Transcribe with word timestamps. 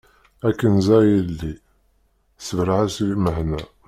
A 0.47 0.49
Kenza 0.59 0.95
a 0.97 1.01
yelli 1.11 1.51
sbeṛ-as 2.47 2.95
i 3.03 3.05
lmeḥna. 3.11 3.61